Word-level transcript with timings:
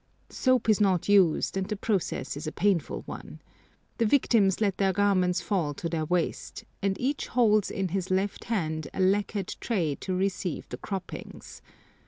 Soap 0.31 0.67
is 0.67 0.81
not 0.81 1.07
used, 1.07 1.55
and 1.55 1.67
the 1.67 1.75
process 1.75 2.35
is 2.35 2.47
a 2.47 2.51
painful 2.51 3.03
one. 3.05 3.39
The 3.99 4.05
victims 4.07 4.59
let 4.59 4.79
their 4.79 4.91
garments 4.93 5.41
fall 5.41 5.75
to 5.75 5.87
their 5.87 6.05
waists, 6.05 6.63
and 6.81 6.99
each 6.99 7.27
holds 7.27 7.69
in 7.69 7.89
his 7.89 8.09
left 8.09 8.45
hand 8.45 8.87
a 8.95 8.99
lacquered 8.99 9.55
tray 9.59 9.93
to 10.01 10.15
receive 10.15 10.67
the 10.69 10.77
croppings. 10.77 11.61